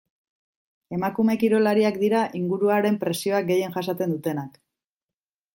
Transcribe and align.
Emakume 0.97 1.35
kirolariak 1.43 2.01
dira 2.05 2.23
inguruaren 2.41 2.99
presioa 3.05 3.45
gehien 3.53 3.79
jasaten 3.79 4.17
dutenak. 4.17 4.63